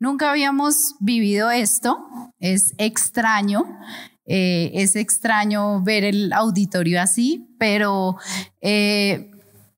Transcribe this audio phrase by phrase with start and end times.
[0.00, 2.08] Nunca habíamos vivido esto,
[2.38, 3.78] es extraño,
[4.24, 8.16] eh, es extraño ver el auditorio así, pero
[8.62, 9.30] eh,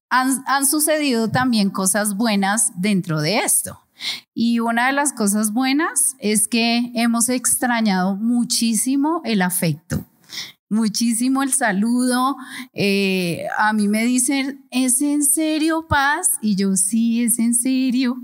[0.09, 3.81] han, han sucedido también cosas buenas dentro de esto.
[4.33, 10.05] Y una de las cosas buenas es que hemos extrañado muchísimo el afecto
[10.73, 12.35] muchísimo el saludo.
[12.73, 16.27] Eh, a mí me dicen, ¿es en serio, Paz?
[16.41, 18.17] Y yo, sí, es en serio.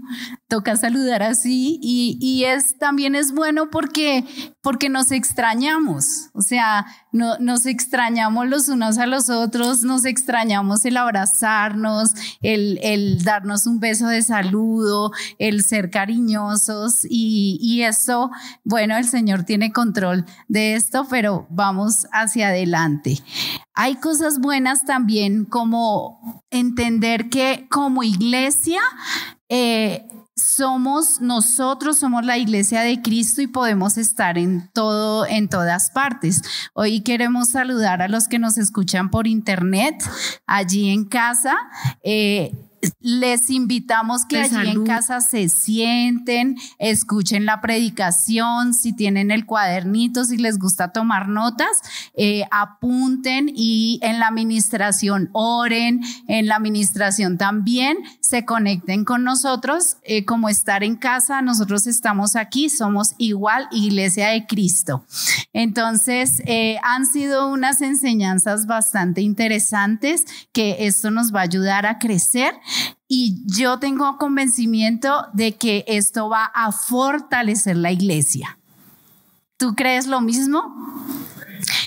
[0.48, 4.26] Toca saludar así y, es, también es bueno porque,
[4.62, 6.30] porque nos extrañamos.
[6.34, 12.80] O sea, no, nos extrañamos los unos a los otros, nos extrañamos el abrazarnos, el,
[12.84, 18.32] el darnos un beso de saludo, el ser cariñosos y, y eso,
[18.64, 23.20] bueno, el Señor tiene control de esto, pero vamos hacia adelante.
[23.74, 28.82] Hay cosas buenas también como entender que como iglesia
[29.48, 30.07] eh,
[30.39, 36.42] somos nosotros, somos la iglesia de Cristo y podemos estar en todo, en todas partes.
[36.73, 39.95] Hoy queremos saludar a los que nos escuchan por internet,
[40.48, 41.58] allí en casa.
[42.04, 42.54] Eh,
[43.00, 50.23] les invitamos que allí en casa se sienten, escuchen la predicación, si tienen el cuadernito,
[50.23, 51.82] si les gusta tomar notas,
[52.16, 57.98] eh, apunten y en la administración oren, en la administración también
[58.30, 64.28] se conecten con nosotros, eh, como estar en casa, nosotros estamos aquí, somos igual Iglesia
[64.28, 65.04] de Cristo.
[65.52, 71.98] Entonces, eh, han sido unas enseñanzas bastante interesantes que esto nos va a ayudar a
[71.98, 72.54] crecer
[73.08, 78.60] y yo tengo convencimiento de que esto va a fortalecer la iglesia.
[79.58, 80.62] ¿Tú crees lo mismo?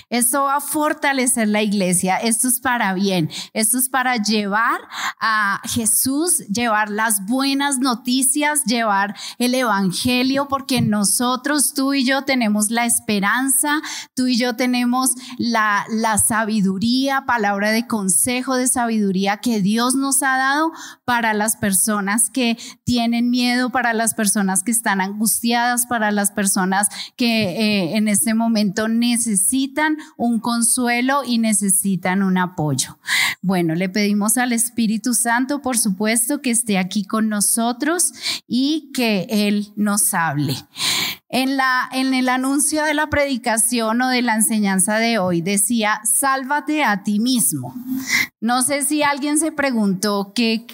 [0.09, 4.79] Esto va a fortalecer la iglesia, esto es para bien, esto es para llevar
[5.19, 12.69] a Jesús, llevar las buenas noticias, llevar el Evangelio, porque nosotros, tú y yo tenemos
[12.69, 13.81] la esperanza,
[14.13, 20.21] tú y yo tenemos la, la sabiduría, palabra de consejo, de sabiduría que Dios nos
[20.23, 20.71] ha dado
[21.05, 26.89] para las personas que tienen miedo, para las personas que están angustiadas, para las personas
[27.15, 32.97] que eh, en este momento necesitan un consuelo y necesitan un apoyo.
[33.41, 38.13] Bueno, le pedimos al Espíritu Santo, por supuesto, que esté aquí con nosotros
[38.47, 40.55] y que Él nos hable.
[41.29, 45.99] En, la, en el anuncio de la predicación o de la enseñanza de hoy decía,
[46.03, 47.73] sálvate a ti mismo.
[48.39, 50.67] No sé si alguien se preguntó qué,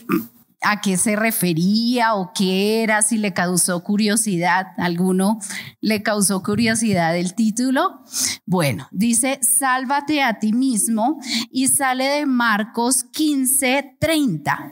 [0.61, 5.39] a qué se refería o qué era, si le causó curiosidad, alguno
[5.81, 8.01] le causó curiosidad el título.
[8.45, 11.19] Bueno, dice, sálvate a ti mismo
[11.51, 14.71] y sale de Marcos 15, 30,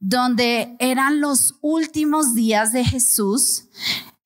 [0.00, 3.68] donde eran los últimos días de Jesús.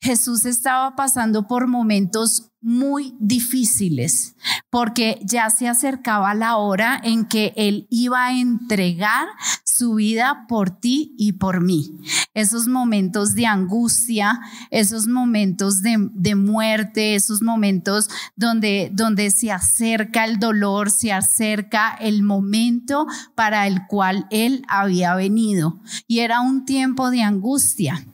[0.00, 4.36] Jesús estaba pasando por momentos muy difíciles
[4.68, 9.28] porque ya se acercaba la hora en que Él iba a entregar
[9.64, 11.90] su vida por ti y por mí.
[12.34, 14.40] Esos momentos de angustia,
[14.70, 22.22] esos momentos de, muerte, esos momentos donde, donde se acerca el dolor, se acerca el
[22.22, 25.80] momento para el cual Él había venido.
[26.06, 28.06] Y era un tiempo de angustia.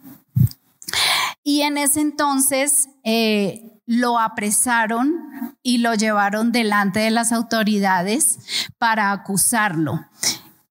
[1.43, 2.89] Y en ese entonces...
[3.03, 8.39] Eh, lo apresaron y lo llevaron delante de las autoridades
[8.79, 10.05] para acusarlo.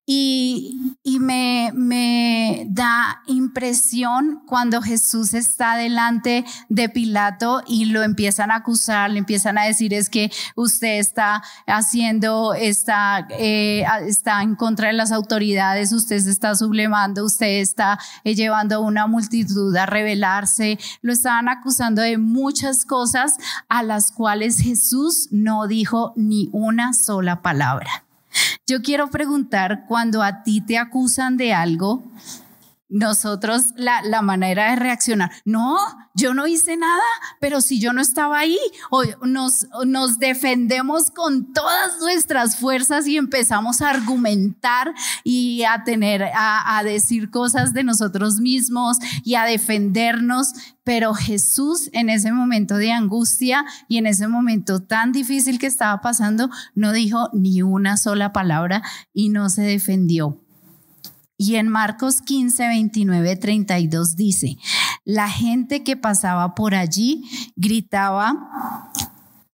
[0.07, 8.57] Y, me, me, da impresión cuando Jesús está delante de Pilato y lo empiezan a
[8.57, 14.89] acusar, le empiezan a decir es que usted está haciendo, está, eh, está en contra
[14.89, 19.87] de las autoridades, usted se está sublemando, usted está eh, llevando a una multitud a
[19.87, 20.77] rebelarse.
[21.01, 23.33] Lo estaban acusando de muchas cosas
[23.69, 28.04] a las cuales Jesús no dijo ni una sola palabra.
[28.67, 32.03] Yo quiero preguntar, cuando a ti te acusan de algo,
[32.89, 35.77] nosotros la, manera de reaccionar, no,
[36.13, 37.03] yo no hice nada,
[37.41, 38.57] pero si yo no estaba ahí,
[38.89, 39.67] o nos,
[40.19, 44.93] defendemos con todas nuestras fuerzas y empezamos a argumentar
[45.23, 52.09] y a tener, a decir cosas de nosotros mismos y a defendernos, pero Jesús en
[52.09, 57.29] ese momento de angustia y en ese momento tan difícil que estaba pasando, no dijo
[57.33, 58.83] ni una sola palabra
[59.13, 60.44] y no se defendió
[61.37, 64.57] y en Marcos 15, 29, 32 dice,
[65.03, 67.23] la gente que pasaba por allí
[67.55, 68.91] gritaba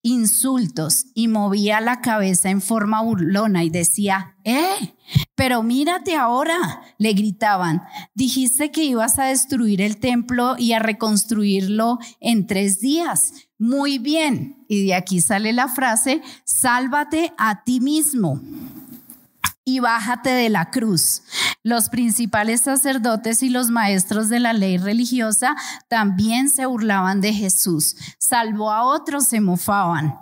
[0.02, 4.96] insultos y movía la cabeza en forma burlona y decía, ¡eh!
[5.36, 7.84] Pero mírate ahora, le gritaban,
[8.14, 13.34] dijiste que ibas a destruir el templo y a reconstruirlo en tres días.
[13.60, 14.66] Muy bien.
[14.68, 18.42] Y de aquí sale la frase, sálvate a ti mismo
[19.68, 21.24] y bájate de la cruz.
[21.68, 25.54] Los principales sacerdotes y los maestros de la ley religiosa
[25.90, 27.98] también se burlaban de Jesús.
[28.20, 30.16] Salvó a otros, se mofaban.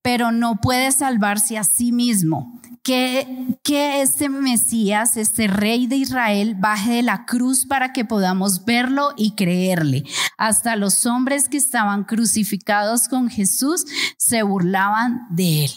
[0.00, 2.60] Pero no puede salvarse a sí mismo.
[2.84, 8.64] Que, que este Mesías, este rey de Israel, baje de la cruz para que podamos
[8.64, 10.04] verlo y creerle.
[10.38, 13.86] Hasta los hombres que estaban crucificados con Jesús
[14.18, 15.72] se burlaban de él.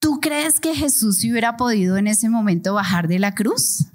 [0.00, 3.86] ¿Tú crees que Jesús hubiera podido en ese momento bajar de la cruz?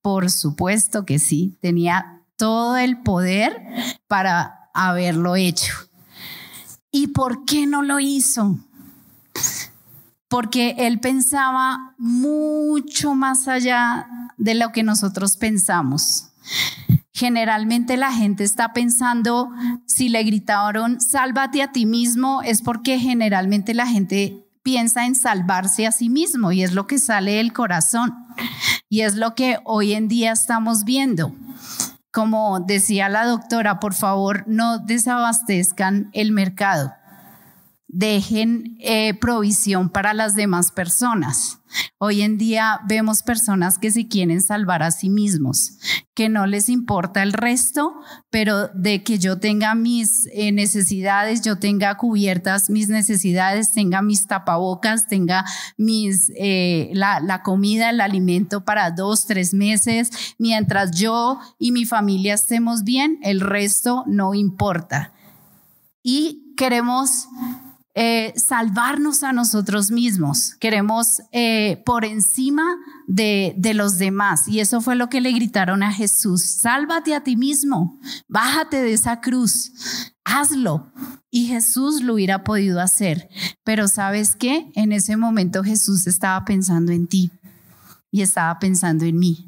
[0.00, 3.60] Por supuesto que sí, tenía todo el poder
[4.06, 5.74] para haberlo hecho.
[6.92, 8.60] ¿Y por qué no lo hizo?
[10.28, 14.06] Porque él pensaba mucho más allá
[14.36, 16.28] de lo que nosotros pensamos.
[17.12, 19.50] Generalmente la gente está pensando,
[19.86, 25.86] si le gritaron, sálvate a ti mismo, es porque generalmente la gente piensa en salvarse
[25.86, 28.26] a sí mismo y es lo que sale del corazón.
[28.88, 31.32] Y es lo que hoy en día estamos viendo.
[32.10, 36.92] Como decía la doctora, por favor, no desabastezcan el mercado
[37.88, 41.60] dejen eh, provisión para las demás personas.
[41.98, 45.78] Hoy en día vemos personas que se quieren salvar a sí mismos,
[46.14, 47.94] que no les importa el resto,
[48.30, 54.26] pero de que yo tenga mis eh, necesidades, yo tenga cubiertas mis necesidades, tenga mis
[54.26, 55.44] tapabocas, tenga
[55.76, 61.84] mis, eh, la, la comida, el alimento para dos, tres meses, mientras yo y mi
[61.84, 65.12] familia estemos bien, el resto no importa.
[66.02, 67.28] Y queremos
[67.98, 72.76] eh, salvarnos a nosotros mismos, queremos eh, por encima
[73.06, 74.46] de, de, los demás.
[74.48, 77.98] Y eso fue lo que le gritaron a Jesús, sálvate a ti mismo,
[78.28, 79.72] bájate de esa cruz,
[80.24, 80.92] hazlo.
[81.30, 83.30] Y Jesús lo hubiera podido hacer.
[83.64, 84.70] Pero sabes qué?
[84.74, 87.30] En ese momento Jesús estaba pensando en ti
[88.10, 89.46] y estaba pensando en mí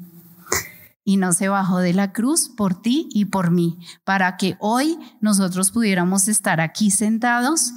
[1.09, 4.99] y no se bajó de la cruz por ti y por mí, para que hoy
[5.21, 7.73] nosotros pudiéramos estar aquí sentados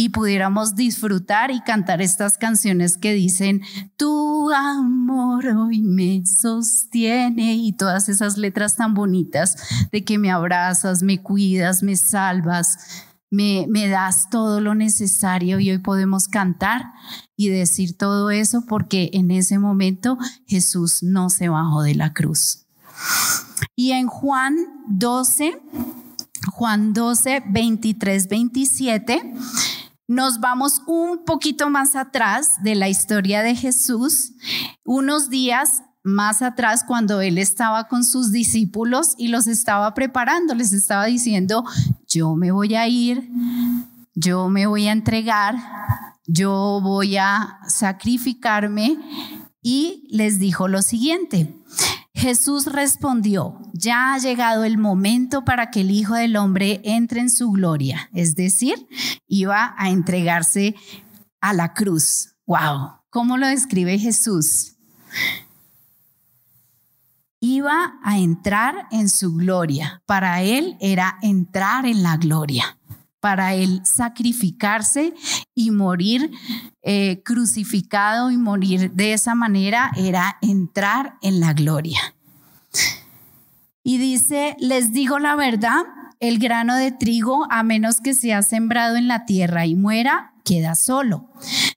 [0.00, 3.62] y pudiéramos disfrutar y cantar estas canciones que dicen,
[3.96, 9.56] tu amor hoy me sostiene y todas esas letras tan bonitas
[9.90, 12.78] de que me abrazas, me cuidas, me salvas,
[13.28, 16.92] me, me das todo lo necesario y hoy podemos cantar
[17.36, 20.16] y decir todo eso porque en ese momento
[20.46, 22.66] Jesús no se bajó de la cruz.
[23.74, 24.58] Y en Juan
[24.90, 25.60] 12,
[26.52, 29.34] Juan 12, 23, 27,
[30.08, 34.32] nos vamos un poquito más atrás de la historia de Jesús,
[34.82, 40.72] unos días más atrás cuando él estaba con sus discípulos y los estaba preparando, les
[40.72, 41.62] estaba diciendo,
[42.08, 43.28] yo me voy a ir,
[44.14, 45.56] yo me voy a entregar,
[46.26, 48.96] yo voy a sacrificarme
[49.62, 51.54] y les dijo lo siguiente,
[52.18, 57.30] Jesús respondió, ya ha llegado el momento para que el Hijo del Hombre entre en
[57.30, 58.88] su gloria, es decir,
[59.28, 60.74] iba a entregarse
[61.40, 62.34] a la cruz.
[62.44, 63.02] ¡Wow!
[63.08, 64.74] ¿Cómo lo describe Jesús?
[67.38, 70.02] Iba a entrar en su gloria.
[70.04, 72.77] Para él era entrar en la gloria.
[73.20, 75.14] Para él sacrificarse
[75.54, 76.30] y morir
[76.82, 82.14] eh, crucificado y morir de esa manera era entrar en la gloria.
[83.82, 85.82] Y dice, les digo la verdad,
[86.20, 90.74] el grano de trigo, a menos que sea sembrado en la tierra y muera, queda
[90.74, 91.28] solo.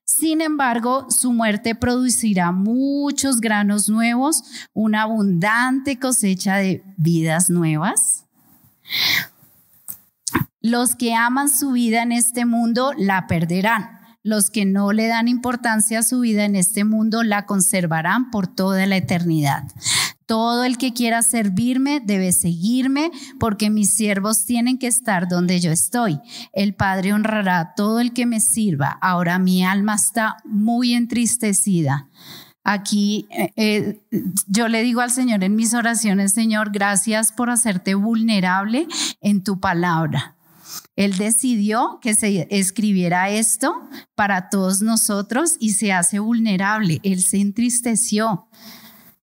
[0.03, 4.43] Sin embargo, su muerte producirá muchos granos nuevos,
[4.73, 8.25] una abundante cosecha de vidas nuevas.
[10.61, 13.99] Los que aman su vida en este mundo la perderán.
[14.23, 18.45] Los que no le dan importancia a su vida en este mundo la conservarán por
[18.45, 19.63] toda la eternidad.
[20.27, 25.71] Todo el que quiera servirme debe seguirme, porque mis siervos tienen que estar donde yo
[25.71, 26.19] estoy.
[26.53, 28.99] El Padre honrará a todo el que me sirva.
[29.01, 32.07] Ahora mi alma está muy entristecida.
[32.63, 34.01] Aquí eh, eh,
[34.45, 38.87] yo le digo al Señor en mis oraciones, Señor, gracias por hacerte vulnerable
[39.21, 40.35] en tu palabra.
[40.95, 43.73] Él decidió que se escribiera esto
[44.15, 46.99] para todos nosotros y se hace vulnerable.
[47.03, 48.47] Él se entristeció.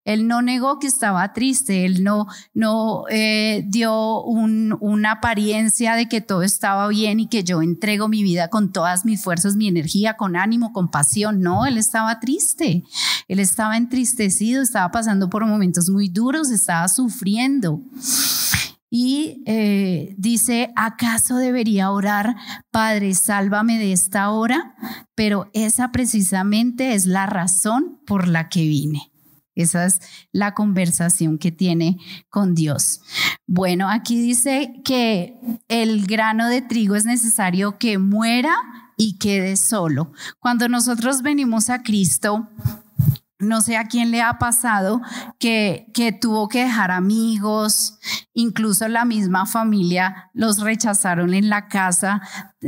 [0.06, 6.20] Él no negó que estaba triste, él no, no eh, dio una apariencia de que
[6.20, 10.14] todo estaba bien y que yo entrego mi vida con todas mis fuerzas, mi energía,
[10.14, 11.40] con ánimo, con pasión.
[11.40, 12.84] No, él estaba triste,
[13.26, 17.82] él estaba entristecido, estaba pasando por momentos muy duros, estaba sufriendo.
[18.88, 22.36] Y eh, dice, ¿acaso debería orar,
[22.70, 24.74] Padre, sálvame de esta hora?
[25.14, 29.10] Pero esa precisamente es la razón por la que vine.
[29.56, 30.00] Esa es
[30.32, 31.96] la conversación que tiene
[32.28, 33.00] con Dios.
[33.46, 38.54] Bueno, aquí dice que el grano de trigo es necesario que muera
[38.98, 40.12] y quede solo.
[40.38, 42.50] Cuando nosotros venimos a Cristo,
[43.38, 45.02] no sé a quién le ha pasado
[45.38, 47.98] que, que tuvo que dejar amigos,
[48.32, 52.22] incluso la misma familia los rechazaron en la casa.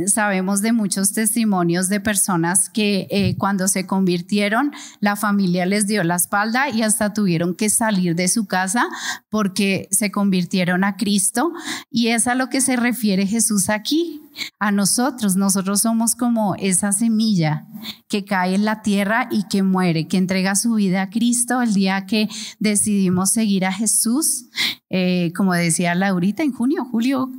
[0.05, 6.03] Sabemos de muchos testimonios de personas que eh, cuando se convirtieron, la familia les dio
[6.03, 8.87] la espalda y hasta tuvieron que salir de su casa
[9.29, 11.51] porque se convirtieron a Cristo.
[11.89, 14.21] Y es a lo que se refiere Jesús aquí
[14.59, 15.35] a nosotros.
[15.35, 17.67] Nosotros somos como esa semilla
[18.07, 21.73] que cae en la tierra y que muere, que entrega su vida a Cristo el
[21.73, 22.29] día que
[22.59, 24.45] decidimos seguir a Jesús,
[24.89, 27.31] eh, como decía Laurita en junio, julio,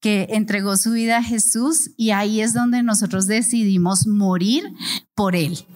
[0.00, 4.64] que entregó su vida a Jesús y ahí es donde nosotros decidimos morir
[5.14, 5.66] por Él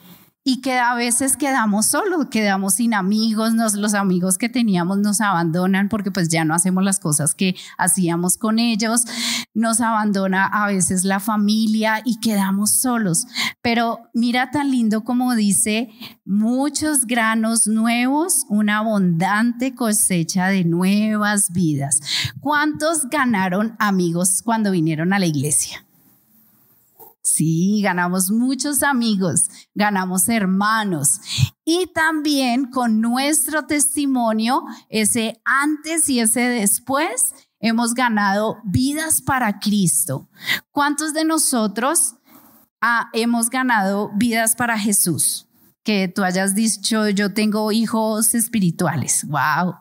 [0.43, 5.89] y que a veces quedamos solos, quedamos sin amigos, los amigos que teníamos nos abandonan
[5.89, 9.05] porque pues ya no hacemos las cosas que hacíamos con ellos,
[9.53, 13.27] nos abandona a veces la familia y quedamos solos.
[13.61, 15.91] Pero mira tan lindo como dice,
[16.25, 22.01] muchos granos nuevos, una abundante cosecha de nuevas vidas.
[22.41, 25.85] ¿Cuántos ganaron amigos cuando vinieron a la iglesia?
[27.33, 31.21] Sí, ganamos muchos amigos, ganamos hermanos
[31.65, 40.29] y también con nuestro testimonio, ese antes y ese después, hemos ganado vidas para Cristo.
[40.73, 42.17] ¿Cuántos de nosotros
[42.81, 45.47] ah, hemos ganado vidas para Jesús?
[45.85, 49.25] Que tú hayas dicho, yo tengo hijos espirituales.
[49.27, 49.77] Wow.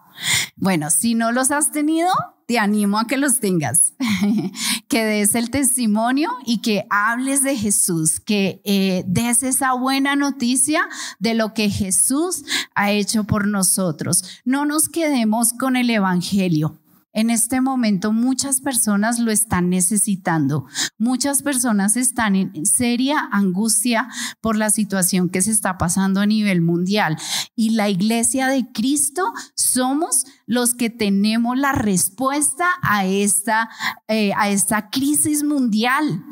[0.55, 2.09] Bueno, si no los has tenido,
[2.49, 3.93] te animo a que los tengas,
[4.87, 10.89] que des el testimonio y que hables de Jesús, que eh, des esa buena noticia
[11.19, 14.41] de lo que Jesús ha hecho por nosotros.
[14.45, 16.78] No nos quedemos con el Evangelio.
[17.11, 20.65] En este momento muchas personas lo están necesitando.
[20.97, 24.07] Muchas personas están en seria angustia
[24.41, 27.17] por la situación que se está pasando a nivel mundial.
[27.55, 29.23] Y la iglesia de Cristo
[29.55, 33.69] somos los que tenemos la respuesta a esta,
[34.07, 36.23] eh, a esta crisis mundial.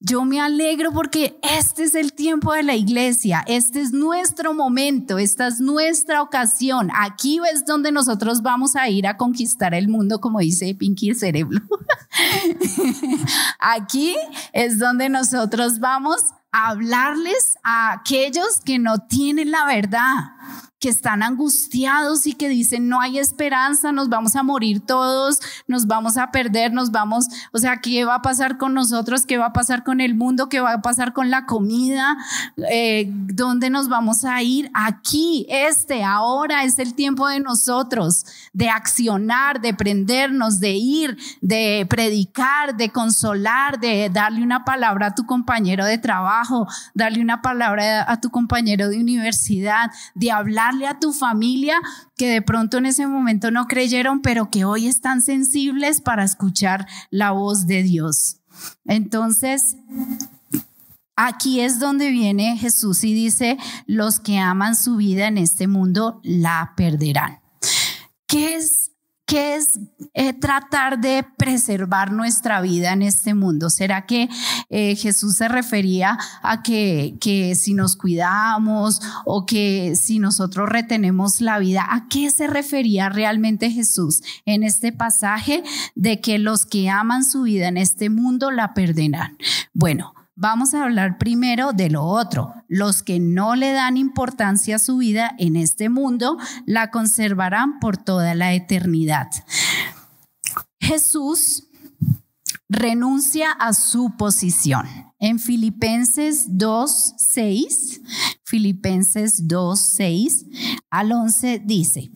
[0.00, 5.18] Yo me alegro porque este es el tiempo de la iglesia, este es nuestro momento,
[5.18, 6.90] esta es nuestra ocasión.
[6.94, 11.16] Aquí es donde nosotros vamos a ir a conquistar el mundo, como dice Pinky el
[11.16, 11.60] cerebro.
[13.58, 14.14] Aquí
[14.52, 20.14] es donde nosotros vamos a hablarles a aquellos que no tienen la verdad
[20.80, 25.86] que están angustiados y que dicen no hay esperanza, nos vamos a morir todos, nos
[25.86, 29.26] vamos a perder, nos vamos, o sea, ¿qué va a pasar con nosotros?
[29.26, 30.48] ¿Qué va a pasar con el mundo?
[30.48, 32.16] ¿Qué va a pasar con la comida?
[32.70, 34.70] Eh, ¿Dónde nos vamos a ir?
[34.72, 41.86] Aquí, este, ahora es el tiempo de nosotros, de accionar, de prendernos, de ir, de
[41.90, 48.04] predicar, de consolar, de darle una palabra a tu compañero de trabajo, darle una palabra
[48.08, 51.80] a tu compañero de universidad, de hablar a tu familia
[52.16, 56.86] que de pronto en ese momento no creyeron, pero que hoy están sensibles para escuchar
[57.10, 58.40] la voz de Dios.
[58.84, 59.76] Entonces,
[61.20, 66.20] Aquí es donde viene Jesús y dice, los que aman su vida en este mundo
[66.22, 67.40] la perderán.
[68.28, 68.92] ¿Qué es
[69.28, 69.78] ¿Qué es
[70.14, 73.68] eh, tratar de preservar nuestra vida en este mundo?
[73.68, 74.30] ¿Será que
[74.70, 81.42] eh, Jesús se refería a que, que si nos cuidamos o que si nosotros retenemos
[81.42, 81.86] la vida?
[81.90, 85.62] ¿A qué se refería realmente Jesús en este pasaje
[85.94, 89.36] de que los que aman su vida en este mundo la perderán?
[89.74, 92.54] Bueno, Vamos a hablar primero de lo otro.
[92.68, 97.96] Los que no le dan importancia a su vida en este mundo la conservarán por
[97.96, 99.26] toda la eternidad.
[100.78, 101.64] Jesús
[102.68, 104.86] renuncia a su posición.
[105.18, 108.00] En Filipenses 2, 6,
[108.44, 110.46] Filipenses 2, 6
[110.88, 112.12] al 11 dice,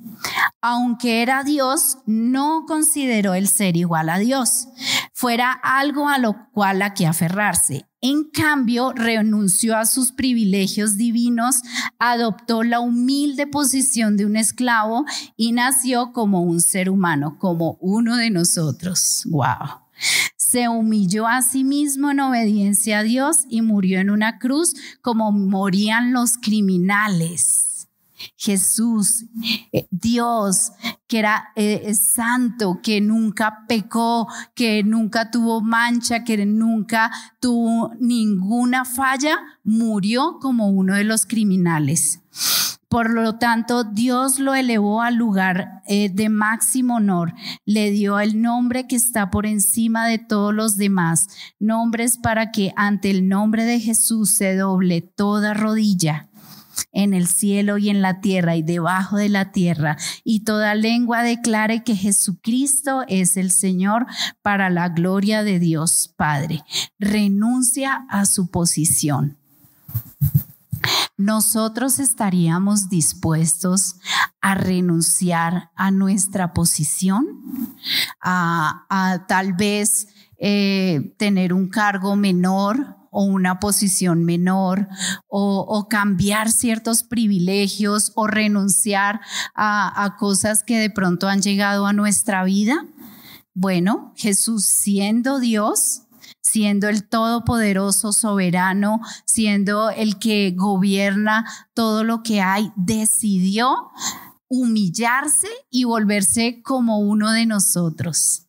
[0.61, 4.69] aunque era Dios, no consideró el ser igual a Dios,
[5.13, 11.63] fuera algo a lo cual a que aferrarse En cambio, renunció a sus privilegios divinos,
[12.01, 15.05] adoptó la humilde posición de un esclavo
[15.37, 19.23] y nació como un ser humano, como uno de nosotros.
[19.27, 19.83] Wow.
[20.37, 25.31] Se humilló a sí mismo en obediencia a Dios y murió en una cruz como
[25.31, 27.72] morían los criminales.
[28.37, 29.27] Jesús,
[29.73, 30.73] eh, Dios,
[31.07, 37.11] que era eh, santo, que nunca pecó, que nunca tuvo mancha, que nunca
[37.41, 42.21] tuvo ninguna falla, murió como uno de los criminales.
[42.93, 47.33] Por lo tanto, Dios lo elevó al lugar eh, de máximo honor,
[47.65, 52.75] le dio el nombre que está por encima de todos los demás, nombres para que
[52.77, 56.29] ante el nombre de Jesús se doble toda rodilla
[56.93, 61.23] en el cielo y en la tierra y debajo de la tierra, y toda lengua
[61.23, 64.07] declare que Jesucristo es el Señor
[64.43, 66.63] para la gloria de Dios Padre.
[66.99, 69.39] Renuncia a su posición.
[71.17, 73.97] Nosotros estaríamos dispuestos
[74.41, 77.25] a renunciar a nuestra posición,
[78.21, 80.09] a, tal vez
[80.39, 84.89] eh, tener un cargo menor o una posición menor
[85.29, 89.21] o, cambiar ciertos privilegios o renunciar
[89.55, 92.87] a, a cosas que de pronto han llegado a nuestra vida?
[93.55, 96.05] Bueno, Jesús siendo Dios,
[96.41, 103.91] siendo el todopoderoso soberano, siendo el que gobierna todo lo que hay, decidió
[104.49, 108.47] humillarse y volverse como uno de nosotros.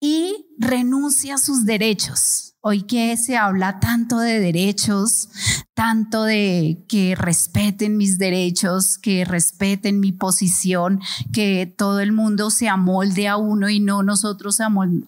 [0.00, 5.28] Y renuncia a sus derechos Hoy que se habla tanto de derechos,
[5.74, 11.00] tanto de que respeten mis derechos, que respeten mi posición,
[11.32, 14.58] que todo el mundo se amolde a uno y no nosotros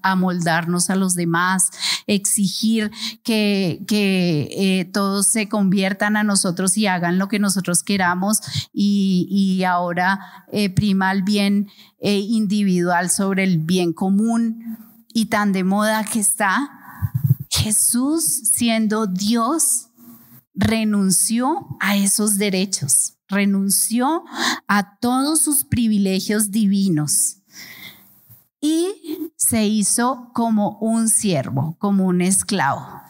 [0.03, 1.71] amoldarnos a los demás,
[2.07, 2.93] exigir
[3.25, 8.43] que, eh, todos se conviertan a nosotros y hagan lo que nosotros queramos
[8.73, 14.79] y, ahora eh, prima el bien eh, individual sobre el bien común.
[15.13, 16.80] Y tan de moda que está
[17.63, 18.25] Jesús,
[18.55, 19.91] siendo Dios,
[20.55, 24.25] renunció a esos derechos, renunció
[24.67, 27.43] a todos sus privilegios divinos
[28.63, 33.01] y se hizo como un siervo, como un esclavo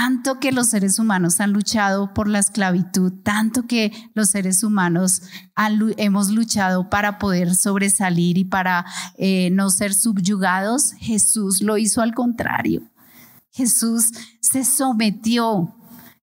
[0.00, 5.20] tanto que los seres humanos han luchado por la esclavitud, tanto que los seres humanos
[5.98, 8.86] hemos luchado para poder sobresalir y para
[9.18, 12.90] eh, no ser subyugados, Jesús lo hizo al contrario.
[13.50, 15.76] Jesús se sometió,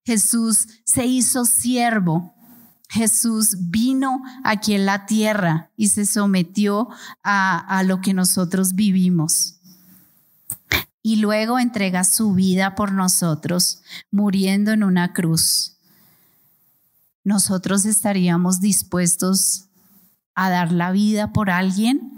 [0.04, 2.34] Jesús se hizo siervo,
[2.90, 6.90] Jesús vino aquí en la tierra y se sometió
[7.22, 9.57] a lo que nosotros vivimos
[11.02, 13.82] y luego entrega su vida por nosotros,
[14.12, 15.78] muriendo en una cruz.
[17.24, 19.70] ¿Nosotros estaríamos dispuestos
[20.36, 22.12] a dar la vida por alguien?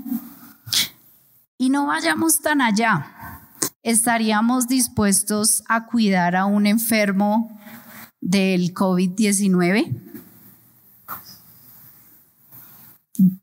[1.58, 3.48] Y no vayamos tan allá.
[3.82, 7.60] ¿Estaríamos dispuestos a cuidar a un enfermo
[8.22, 10.09] del COVID-19?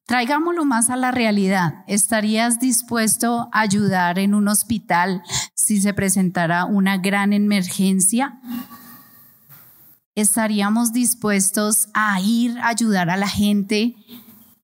[0.06, 1.84] Traigámoslo más a la realidad.
[1.86, 5.22] ¿Estarías dispuesto a ayudar en un hospital
[5.54, 8.40] si se presentara una gran emergencia?
[10.14, 13.94] ¿Estaríamos dispuestos a ir a ayudar a la gente,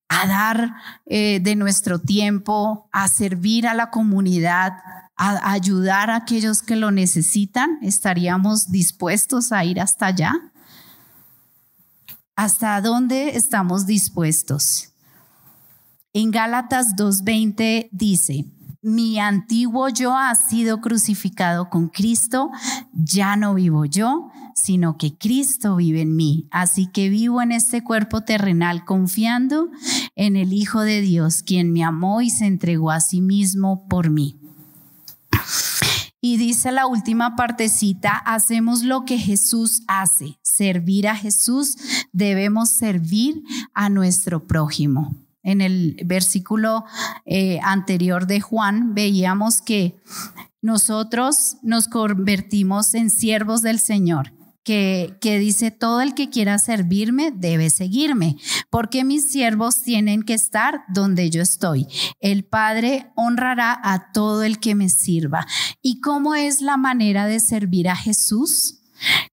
[0.09, 4.73] a dar eh, de nuestro tiempo, a servir a la comunidad,
[5.17, 7.79] a ayudar a aquellos que lo necesitan?
[7.83, 10.33] ¿Estaríamos dispuestos a ir hasta allá?
[12.35, 14.92] ¿Hasta dónde estamos dispuestos?
[16.15, 18.45] En Gálatas 2.20 dice,
[18.83, 22.51] mi antiguo yo ha sido crucificado con Cristo,
[22.93, 26.49] ya no vivo yo, sino que Cristo vive en mí.
[26.51, 29.71] Así que vivo en este cuerpo terrenal confiando
[30.15, 34.11] en el Hijo de Dios, quien me amó y se entregó a sí mismo por
[34.11, 34.39] mí.
[36.21, 41.79] Y dice la última partecita, hacemos lo que Jesús hace, servir a Jesús,
[42.13, 45.17] debemos servir a nuestro prójimo.
[45.43, 46.85] En el versículo
[47.25, 49.97] eh, anterior de Juan veíamos que
[50.61, 54.33] nosotros nos convertimos en siervos del Señor.
[54.65, 58.37] Que, que, dice, todo el que quiera servirme debe seguirme,
[58.71, 61.89] porque mis siervos tienen que estar donde yo estoy.
[62.21, 65.49] El Padre honrará a todo el que me sirva.
[65.83, 68.83] ¿Y cómo es la manera de servir a Jesús?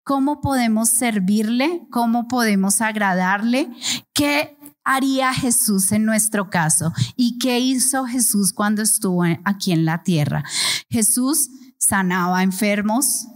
[0.03, 1.83] ¿Cómo podemos servirle?
[1.91, 3.69] ¿Cómo podemos agradarle?
[4.13, 4.57] ¿Qué
[4.89, 6.91] haría Jesús en nuestro caso?
[7.15, 10.43] ¿Y qué hizo Jesús cuando estuvo aquí en la tierra?
[10.89, 13.27] Jesús sanaba enfermos,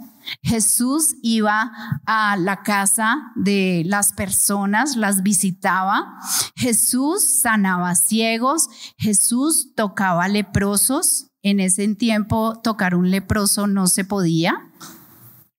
[0.41, 1.71] Jesús iba
[2.05, 6.17] a la casa de las personas, las visitaba.
[6.55, 8.69] Jesús sanaba ciegos.
[8.97, 11.27] Jesús tocaba leprosos.
[11.41, 14.55] En ese tiempo tocar un leproso no se podía.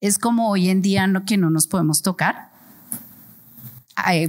[0.00, 2.53] Es como hoy en día que no nos podemos tocar.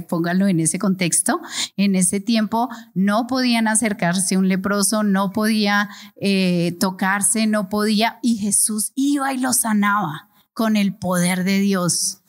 [0.08, 1.40] Pónganlo en ese contexto.
[1.76, 5.88] En ese tiempo no podían acercarse un leproso, no podía
[6.20, 12.22] eh, tocarse, no podía, y Jesús iba y lo sanaba con el poder de Dios.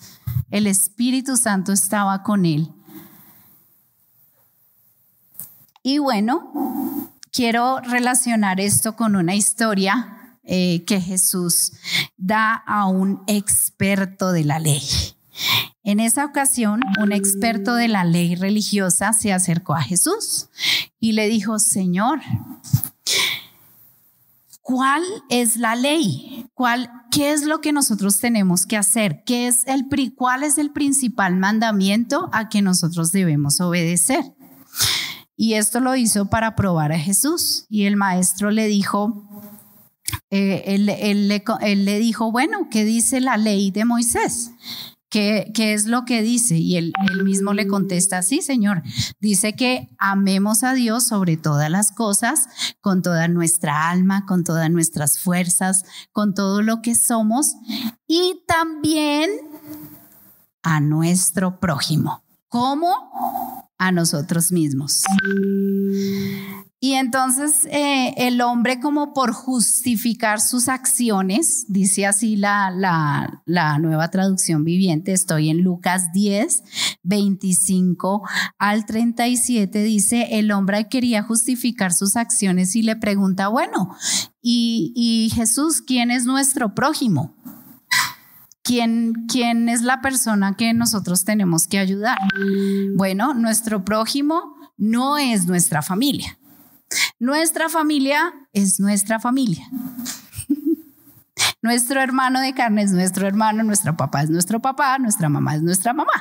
[0.51, 2.71] El Espíritu Santo estaba con él.
[5.83, 6.51] Y bueno,
[7.31, 11.73] quiero relacionar esto con una historia eh, que Jesús
[12.17, 14.81] da a un experto de la ley.
[15.83, 20.49] En esa ocasión, un experto de la ley religiosa se acercó a Jesús
[20.99, 22.19] y le dijo, Señor,
[24.61, 26.45] ¿cuál es la ley?
[26.53, 29.23] ¿Cuál, ¿Qué es lo que nosotros tenemos que hacer?
[29.25, 34.33] ¿Qué es el, ¿Cuál es el principal mandamiento a que nosotros debemos obedecer?
[35.37, 37.65] Y esto lo hizo para probar a Jesús.
[37.69, 39.23] Y el maestro le dijo,
[40.31, 44.51] eh, él, él, le dijo, bueno, ¿qué dice la ley de Moisés?
[45.09, 46.57] ¿Qué, ¿Qué, es lo que dice?
[46.57, 48.83] Y él, él, mismo le contesta, sí, Señor.
[49.19, 52.49] Dice que amemos a Dios sobre todas las cosas,
[52.81, 57.55] con toda nuestra alma, con todas nuestras fuerzas, con todo lo que somos
[58.05, 59.29] y también
[60.61, 62.23] a nuestro prójimo.
[62.49, 63.69] ¿Cómo?
[63.77, 65.03] A nosotros mismos.
[66.79, 73.79] Y entonces eh, el hombre como por justificar sus acciones, dice así la, la, la,
[73.79, 76.63] nueva traducción viviente, estoy en Lucas 10,
[77.01, 78.21] 25
[78.59, 83.95] al 37, dice, el hombre quería justificar sus acciones y le pregunta, bueno,
[84.39, 87.35] y, y Jesús, ¿quién es nuestro prójimo?
[88.61, 92.19] ¿Quién, ¿Quién es la persona que nosotros tenemos que ayudar?
[92.95, 96.37] Bueno, nuestro prójimo no es nuestra familia.
[97.19, 99.67] Nuestra familia es nuestra familia.
[101.61, 105.63] Nuestro hermano de carne es nuestro hermano, nuestro papá es nuestro papá, nuestra mamá es
[105.63, 106.11] nuestra mamá.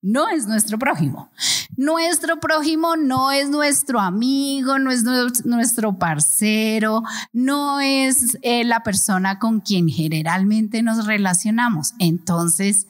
[0.00, 1.30] No es nuestro prójimo.
[1.76, 5.04] Nuestro prójimo no es nuestro amigo, no es
[5.44, 11.94] nuestro parcero, no es eh, la persona con quien generalmente nos relacionamos.
[11.98, 12.86] Entonces,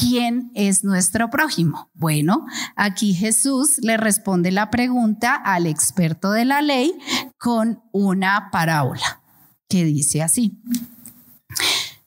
[0.00, 1.90] ¿Quién es nuestro prójimo?
[1.92, 6.98] Bueno, aquí Jesús le responde la pregunta al experto de la ley
[7.38, 9.20] con una parábola
[9.68, 10.62] que dice así.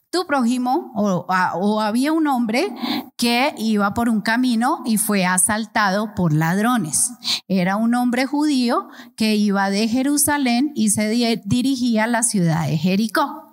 [0.10, 2.74] Tu prójimo, o, o, había un hombre
[3.18, 7.12] que iba por un camino y fue asaltado por ladrones.
[7.48, 12.78] Era un hombre judío que iba de Jerusalén y se dirigía a la ciudad de
[12.78, 13.52] Jericó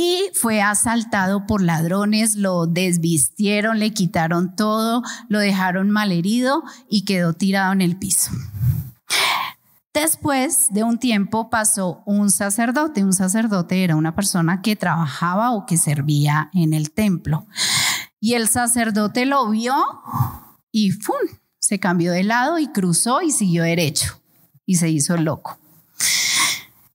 [0.00, 7.32] y fue asaltado por ladrones, lo desvistieron, le quitaron todo, lo dejaron malherido y quedó
[7.32, 8.30] tirado en el piso.
[9.92, 13.02] Después de un tiempo pasó un sacerdote.
[13.02, 17.48] Un sacerdote era una persona que trabajaba o que servía en el templo.
[18.20, 19.74] Y el sacerdote lo vio
[20.70, 21.16] y ¡fum!
[21.58, 24.20] se cambió de lado y cruzó y siguió derecho
[24.64, 25.58] y se hizo loco.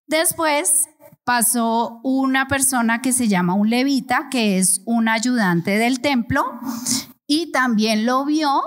[0.07, 0.89] Después
[1.23, 6.43] pasó una persona que se llama un levita, que es un ayudante del templo,
[7.27, 8.61] y también lo vio.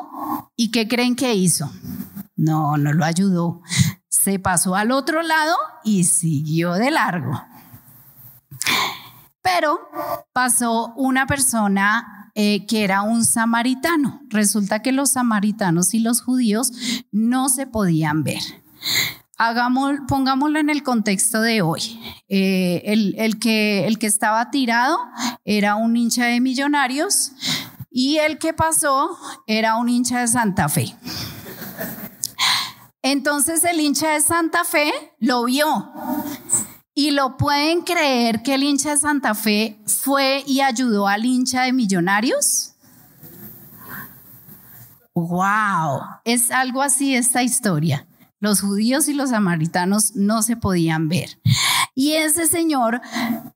[0.56, 1.70] ¿Y qué creen que hizo?
[2.36, 3.62] No, no lo ayudó.
[4.08, 7.42] Se pasó al otro lado y siguió de largo.
[9.42, 9.78] Pero
[10.32, 14.20] pasó una persona eh, que era un samaritano.
[14.28, 16.72] Resulta que los samaritanos y los judíos
[17.12, 18.42] no se podían ver.
[19.38, 22.00] Hagamos, pongámoslo en el contexto de hoy.
[22.28, 24.98] Eh, el, que, el que estaba tirado
[25.44, 27.32] era un hincha de millonarios
[27.90, 29.10] y el que pasó
[29.46, 30.96] era un hincha de Santa Fe.
[33.02, 35.92] Entonces el hincha de Santa Fe lo vio.
[36.94, 41.64] Y lo pueden creer que el hincha de Santa Fe fue y ayudó al hincha
[41.64, 42.72] de millonarios.
[45.14, 46.00] ¡Wow!
[46.24, 48.06] Es algo así esta historia.
[48.38, 51.40] Los judíos y los samaritanos no se podían ver.
[51.98, 53.00] Y ese señor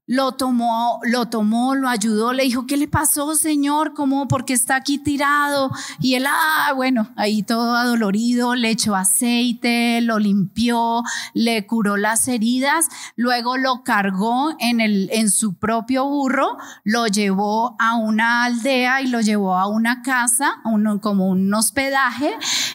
[0.07, 3.93] lo tomó, lo tomó, lo ayudó, le dijo, ¿qué le pasó, señor?
[3.93, 4.29] ¿Cómo?
[4.29, 5.71] Porque está aquí tirado.
[6.01, 11.03] Y él, ah, bueno, ahí todo adolorido, le echó aceite, lo limpió,
[11.35, 17.77] le curó las heridas, luego lo cargó en, el, en su propio burro, lo llevó
[17.79, 20.63] a una aldea y lo llevó a una casa,
[21.03, 22.33] como un hospedaje,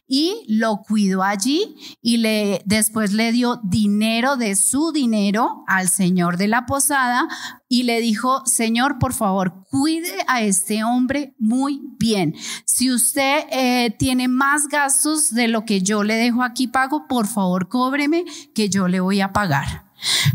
[0.08, 6.38] y lo cuidó allí y le, después le dio dinero de su dinero al señor
[6.38, 7.28] de la posada
[7.68, 12.36] y le dijo, Señor, por favor, cuide a este hombre muy bien.
[12.66, 17.28] Si usted eh, tiene más gastos de lo que yo le dejo aquí pago, por
[17.28, 19.86] favor, cóbreme que yo le voy a pagar.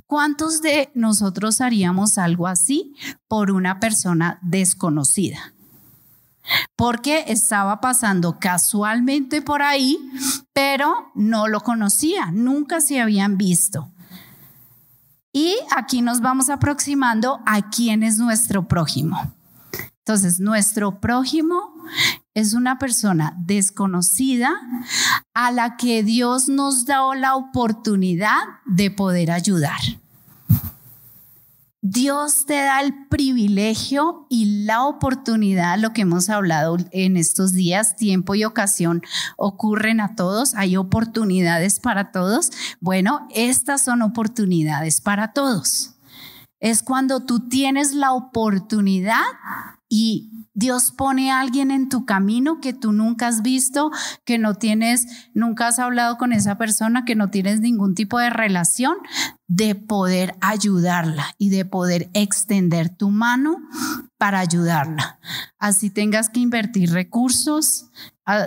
[0.07, 2.95] ¿Cuántos de nosotros haríamos algo así
[3.29, 5.53] por una persona desconocida?
[6.77, 9.99] porque estaba pasando casualmente por ahí,
[10.53, 13.93] pero no lo conocía, nunca se habían visto.
[15.33, 19.35] Y aquí nos vamos aproximando a quién es nuestro prójimo.
[19.99, 21.73] Entonces, nuestro prójimo
[22.35, 24.51] es una persona desconocida
[25.35, 29.79] a la que Dios nos da la oportunidad de poder ayudar.
[31.83, 37.97] Dios te da el privilegio y la oportunidad, lo que hemos hablado en estos días,
[37.97, 39.03] tiempo y ocasión
[39.39, 42.51] ocurren a todos, hay oportunidades para todos.
[42.81, 45.95] Bueno, estas son oportunidades para todos.
[46.59, 49.25] Es cuando tú tienes la oportunidad
[49.93, 53.91] y Dios pone a alguien en tu camino que tú nunca has visto,
[54.25, 58.31] que no tienes, nunca has hablado con esa persona, que no tienes ningún tipo de
[58.31, 58.97] relación,
[59.49, 63.57] de poder ayudarla y de poder extender tu mano
[64.17, 65.19] para ayudarla.
[65.59, 67.91] Así tengas que invertir recursos,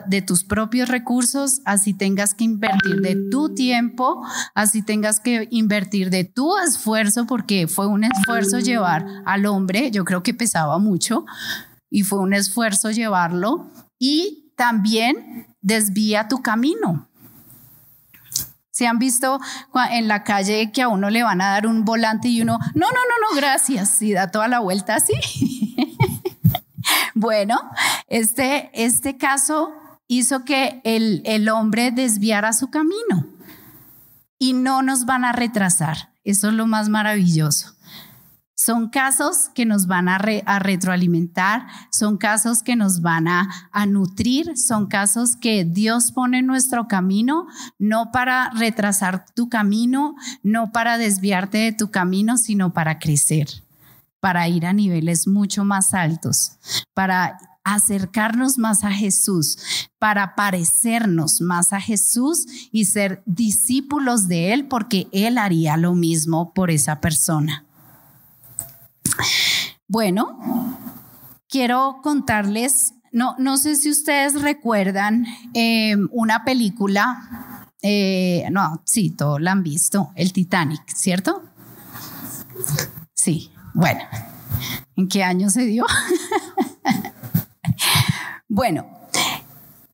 [0.07, 6.09] de tus propios recursos, así tengas que invertir de tu tiempo, así tengas que invertir
[6.09, 11.25] de tu esfuerzo, porque fue un esfuerzo llevar al hombre, yo creo que pesaba mucho,
[11.89, 13.69] y fue un esfuerzo llevarlo
[13.99, 17.09] y también desvía tu camino.
[18.71, 19.39] Se han visto
[19.91, 22.87] en la calle que a uno le van a dar un volante y uno, no,
[22.87, 25.13] no, no, no, gracias, y da toda la vuelta así.
[27.15, 27.59] bueno,
[28.07, 29.71] este, este caso
[30.07, 33.27] hizo que el, el hombre desviara su camino
[34.37, 36.13] y no nos van a retrasar.
[36.23, 37.73] Eso es lo más maravilloso.
[38.55, 43.49] Son casos que nos van a, retroalimentar, son casos que nos van a,
[43.87, 47.47] nutrir, son casos que Dios pone en nuestro camino,
[47.77, 53.62] no para retrasar tu camino, no para desviarte de tu camino, sino para crecer,
[54.23, 56.53] para ir a niveles mucho más altos,
[56.93, 59.57] para acercarnos más a Jesús,
[59.99, 66.53] para parecernos más a Jesús y ser discípulos de Él, porque Él haría lo mismo
[66.53, 67.65] por esa persona.
[69.89, 70.39] Bueno,
[71.49, 79.41] quiero contarles, no, no sé si ustedes recuerdan em, una película, eh, no, sí, todos
[79.41, 81.43] la han visto, el Titanic, ¿cierto?
[83.13, 84.01] Sí, bueno,
[84.95, 85.85] ¿en qué año se dio?
[88.47, 88.85] bueno,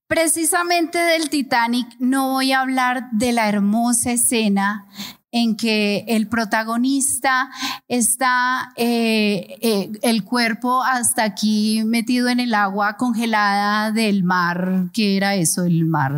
[0.07, 4.85] precisamente del Titanic no voy a hablar de la hermosa escena
[5.31, 7.49] en que el protagonista
[7.87, 15.17] está eh, eh, el cuerpo hasta aquí metido en el agua congelada del mar, ¿qué
[15.17, 15.63] era eso?
[15.63, 16.13] El mar,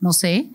[0.00, 0.50] no sé,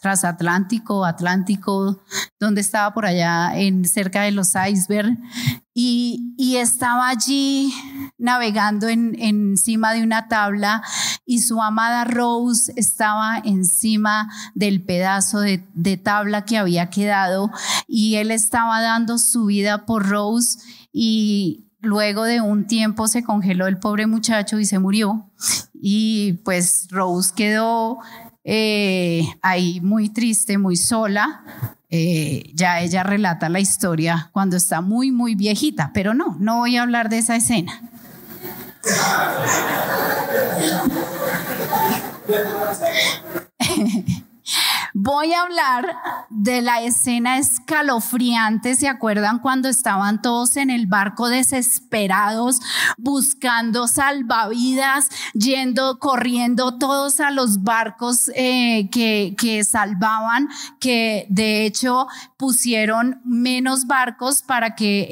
[0.00, 2.02] transatlántico, atlántico,
[2.38, 5.18] donde estaba por allá en cerca de los icebergs
[5.74, 7.72] y, estaba allí
[8.18, 10.82] navegando en, encima de una tabla
[11.24, 17.50] y su amada Rose estaba encima del pedazo de tabla que había quedado
[17.86, 20.58] y él estaba dando su vida por Rose
[20.92, 25.30] y luego de un tiempo se congeló el pobre muchacho y se murió
[25.72, 27.98] y pues Rose quedó
[28.44, 31.42] eh, ahí muy triste, muy sola.
[31.90, 36.76] Eh, ya ella relata la historia cuando está muy, muy viejita, pero no, no voy
[36.76, 37.82] a hablar de esa escena.
[45.02, 45.96] Voy a hablar
[46.28, 48.74] de la escena escalofriante.
[48.74, 52.60] ¿Se acuerdan cuando estaban todos en el barco desesperados,
[52.98, 62.06] buscando salvavidas, yendo, corriendo todos a los barcos eh, que, que salvaban, que de hecho
[62.36, 65.08] pusieron menos barcos para que eh,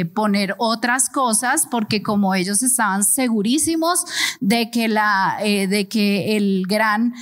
[0.00, 4.02] eh, poner otras cosas, porque como ellos estaban segurísimos
[4.40, 7.12] de que, la, de que el gran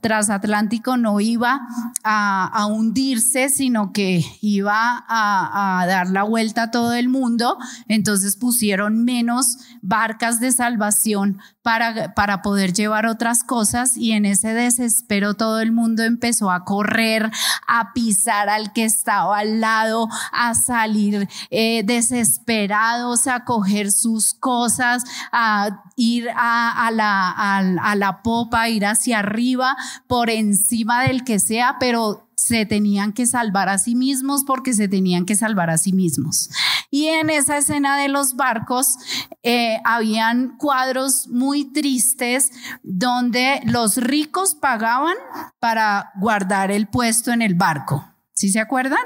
[0.00, 0.62] transatlántico
[0.98, 1.60] No iba
[2.02, 7.58] a, hundirse, sino que iba a, dar la vuelta a todo el mundo.
[7.88, 14.54] Entonces pusieron menos barcas de salvación para, para poder llevar otras cosas y en ese
[14.54, 17.30] desespero todo el mundo empezó a correr,
[17.68, 25.04] a pisar al que estaba al lado, a salir eh, desesperados, a coger sus cosas,
[25.30, 31.24] a ir a, la, a, la popa, a ir hacia arriba por encima encima del
[31.24, 35.70] que sea, pero se tenían que salvar a sí mismos porque se tenían que salvar
[35.70, 36.50] a sí mismos.
[36.90, 38.98] Y en esa escena de los barcos
[39.42, 42.50] eh, habían cuadros muy tristes
[42.82, 45.16] donde los ricos pagaban
[45.58, 48.04] para guardar el puesto en el barco.
[48.34, 49.00] ¿Sí se acuerdan?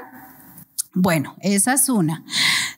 [0.93, 2.25] Bueno, esa es una.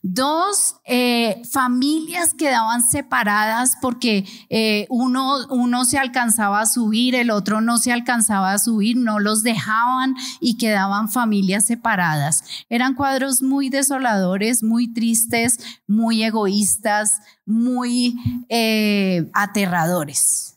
[0.02, 7.60] Dos, eh, familias quedaban separadas porque eh, uno, uno se alcanzaba a subir, el otro
[7.60, 12.44] no se alcanzaba a subir, no los dejaban y quedaban familias separadas.
[12.70, 20.56] Eran cuadros muy desoladores, muy tristes, muy egoístas, muy eh, aterradores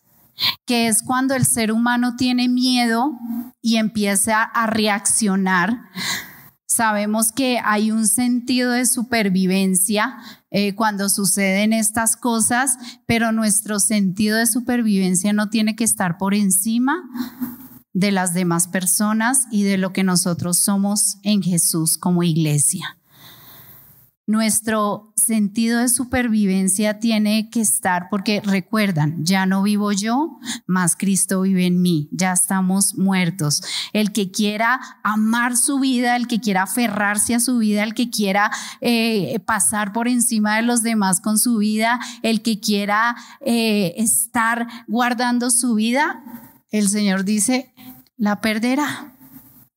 [0.66, 3.12] que es cuando el ser humano tiene miedo
[3.60, 5.82] y empieza a reaccionar
[6.74, 10.16] Sabemos que hay un sentido de supervivencia
[10.50, 16.32] eh, cuando suceden estas cosas, pero nuestro sentido de supervivencia no tiene que estar por
[16.32, 17.02] encima
[17.92, 22.96] de las demás personas y de lo que nosotros somos en Jesús como iglesia.
[24.24, 31.40] Nuestro sentido de supervivencia tiene que estar, porque recuerdan, ya no vivo yo, más Cristo
[31.40, 33.62] vive en mí, ya estamos muertos.
[33.92, 38.10] El que quiera amar su vida, el que quiera aferrarse a su vida, el que
[38.10, 43.94] quiera eh, pasar por encima de los demás con su vida, el que quiera eh,
[43.96, 46.22] estar guardando su vida,
[46.70, 47.74] el Señor dice,
[48.16, 49.12] la perderá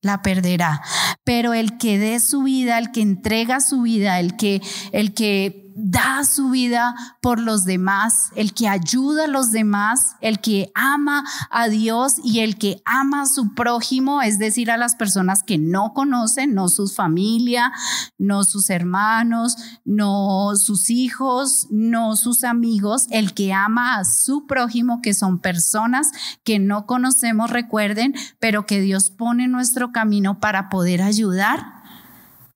[0.06, 0.82] la perderá.
[1.24, 5.65] Pero el que dé su vida, el que entrega su vida, el que, el que
[5.78, 11.26] da su vida por los demás, el que ayuda a los demás, el que ama
[11.52, 15.58] a Dios y el que ama a su prójimo, es decir, a las personas que
[15.58, 17.74] no conocen, no su familia,
[18.18, 25.02] no sus hermanos, no sus hijos, no sus amigos, el que ama a su prójimo,
[25.02, 26.10] que son personas
[26.46, 31.84] que no conocemos, recuerden, pero que Dios pone en nuestro camino para poder ayudar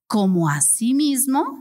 [0.06, 1.58] como a sí mismo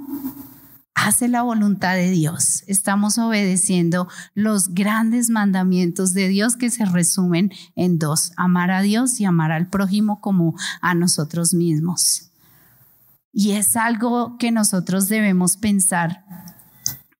[1.05, 2.63] hace la voluntad de Dios.
[2.67, 9.19] Estamos obedeciendo los grandes mandamientos de Dios que se resumen en dos, amar a Dios
[9.19, 12.31] y amar al prójimo como a nosotros mismos.
[13.31, 16.25] Y es algo que nosotros debemos pensar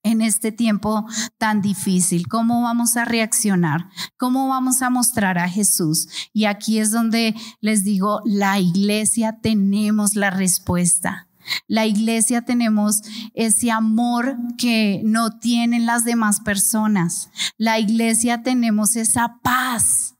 [0.02, 1.06] en este tiempo
[1.38, 6.08] tan difícil, cómo vamos a reaccionar, cómo vamos a mostrar a Jesús.
[6.32, 11.29] Y aquí es donde les digo, la iglesia tenemos la respuesta.
[11.66, 13.02] La iglesia tenemos
[13.34, 17.30] ese amor que no tienen las demás personas.
[17.56, 20.14] La iglesia tenemos esa paz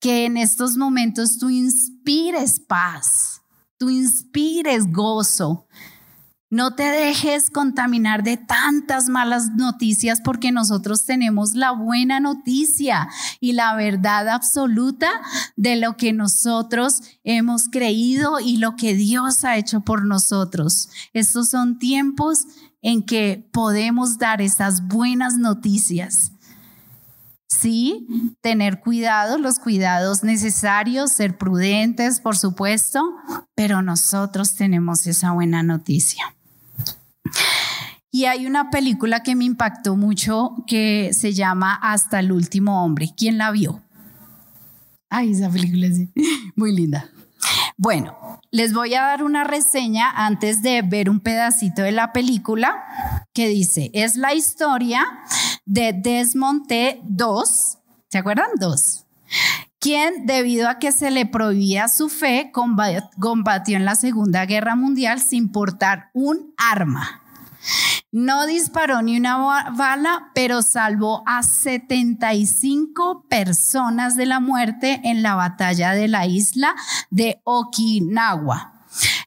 [0.00, 3.42] que en estos momentos tú inspires paz,
[3.78, 5.66] tú inspires gozo,
[6.50, 13.08] no te dejes contaminar de tantas malas noticias porque nosotros tenemos la buena noticia
[13.38, 15.08] y la verdad absoluta
[15.56, 20.88] de lo que nosotros hemos creído y lo que Dios ha hecho por nosotros.
[21.12, 22.46] Estos son tiempos
[22.82, 26.32] en que podemos dar esas buenas noticias.
[27.46, 28.08] Sí,
[28.40, 33.02] tener cuidado, los cuidados necesarios, ser prudentes, por supuesto,
[33.54, 36.24] pero nosotros tenemos esa buena noticia.
[38.10, 43.10] Y hay una película que me impactó mucho que se llama Hasta el último hombre.
[43.16, 43.82] ¿Quién la vio?
[45.08, 46.00] Ay, esa película es
[46.56, 47.08] muy linda.
[47.76, 52.84] Bueno, les voy a dar una reseña antes de ver un pedacito de la película
[53.32, 55.06] que dice, es la historia
[55.64, 57.00] de Desmond T.
[57.04, 57.26] II,
[58.08, 58.48] ¿se acuerdan?
[58.58, 58.99] Dos.
[59.80, 65.20] Quien, debido a que se le prohibía su fe, combatió en la Segunda Guerra Mundial
[65.20, 67.22] sin portar un arma.
[68.12, 75.34] No disparó ni una bala, pero salvó a 75 personas de la muerte en la
[75.34, 76.74] batalla de la isla
[77.10, 78.69] de Okinawa.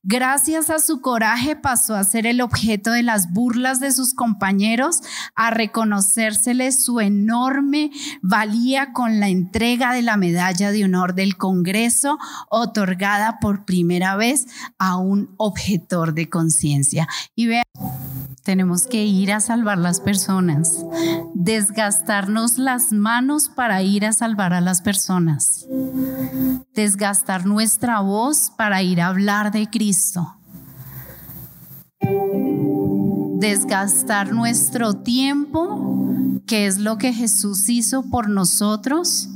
[0.05, 4.99] Gracias a su coraje pasó a ser el objeto de las burlas de sus compañeros,
[5.33, 7.89] a reconocérsele su enorme
[8.21, 12.17] valía con la entrega de la medalla de honor del Congreso,
[12.49, 14.45] otorgada por primera vez
[14.77, 17.07] a un objetor de conciencia.
[17.33, 17.63] Y vean,
[18.43, 20.85] tenemos que ir a salvar las personas,
[21.33, 25.65] desgastarnos las manos para ir a salvar a las personas,
[26.75, 30.35] desgastar nuestra voz para ir a hablar de Cristo,
[33.39, 36.09] desgastar nuestro tiempo,
[36.45, 39.29] que es lo que Jesús hizo por nosotros,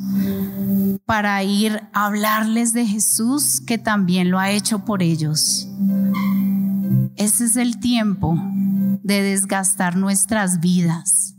[1.05, 5.69] para ir a hablarles de Jesús, que también lo ha hecho por ellos.
[7.15, 8.37] Ese es el tiempo
[9.07, 11.33] de desgastar nuestras vidas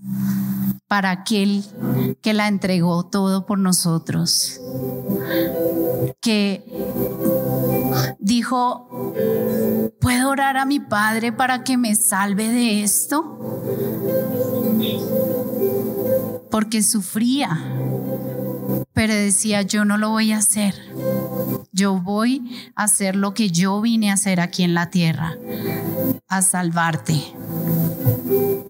[0.89, 1.63] para aquel
[2.23, 4.59] que la entregó todo por nosotros.
[6.23, 6.65] que
[8.19, 9.13] dijo,
[10.01, 13.39] ¿puedo orar a mi Padre para que me salve de esto?
[16.51, 17.51] Porque sufría,
[18.95, 20.75] pero decía, yo no lo voy a hacer.
[21.73, 25.35] Yo voy a hacer lo que yo vine a hacer aquí en la tierra,
[26.29, 27.35] a salvarte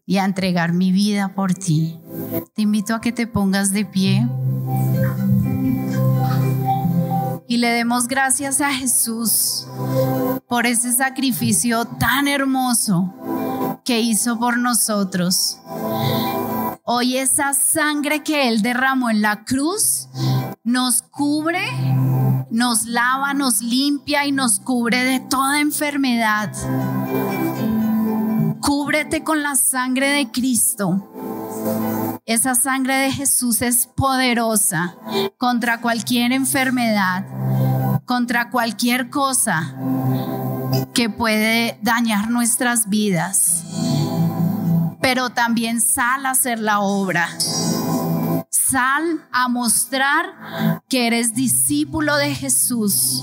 [0.06, 1.98] y a entregar mi vida por ti.
[2.54, 4.26] Te invito a que te pongas de pie
[7.46, 9.66] y le demos gracias a Jesús
[10.48, 13.14] por ese sacrificio tan hermoso
[13.84, 15.58] que hizo por nosotros.
[16.84, 20.08] Hoy esa sangre que Él derramó en la cruz
[20.62, 21.64] nos cubre,
[22.50, 26.52] nos lava, nos limpia y nos cubre de toda enfermedad.
[28.60, 32.20] Cúbrete con la sangre de Cristo.
[32.26, 34.96] Esa sangre de Jesús es poderosa
[35.38, 37.24] contra cualquier enfermedad,
[38.04, 39.74] contra cualquier cosa
[40.92, 43.64] que puede dañar nuestras vidas.
[45.00, 47.28] Pero también sal a hacer la obra.
[48.50, 53.22] Sal a mostrar que eres discípulo de Jesús.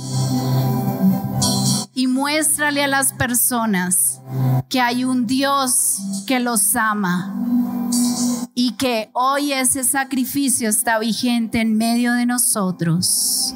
[1.93, 4.21] Y muéstrale a las personas
[4.69, 5.97] que hay un Dios
[6.27, 7.33] que los ama
[8.53, 13.55] y que hoy ese sacrificio está vigente en medio de nosotros.